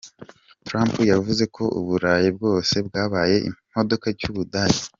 Trump 0.67 0.93
yavuze 1.11 1.43
ko 1.55 1.63
u 1.79 1.81
Burayi 1.87 2.27
bwose 2.37 2.75
bwabaye 2.87 3.35
ikimodoka 3.49 4.07
cy’u 4.19 4.33
Budage’. 4.37 4.83